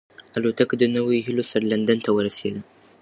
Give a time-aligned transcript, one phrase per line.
[0.37, 2.61] الوتکه د نویو هیلو سره لندن ته ورسېده.